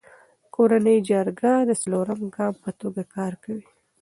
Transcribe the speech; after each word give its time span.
کورنی 0.53 0.97
جرګه 1.09 1.53
د 1.69 1.71
څلورم 1.81 2.21
ګام 2.35 2.53
په 2.63 2.69
توګه 2.79 3.01
کار 3.15 3.33
کوي. 3.43 3.67